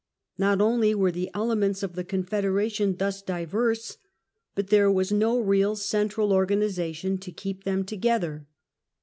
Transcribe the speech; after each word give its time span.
Not 0.39 0.59
only 0.61 0.95
were 0.95 1.11
the 1.11 1.29
elements 1.35 1.83
of 1.83 1.93
the 1.93 2.03
Confederation 2.03 2.95
thus 2.95 3.21
diverse, 3.21 3.97
but 4.55 4.69
there 4.69 4.91
was 4.91 5.11
no 5.11 5.37
real 5.39 5.75
central 5.75 6.33
organisation 6.33 7.19
to 7.19 7.31
keep 7.31 7.65
them 7.65 7.85
together. 7.85 8.47